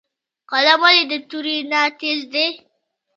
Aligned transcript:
قلم 0.49 0.79
ولې 0.85 1.03
د 1.11 1.13
تورې 1.29 1.57
نه 1.71 1.81
تېز 1.99 2.19
دی؟ 2.33 2.47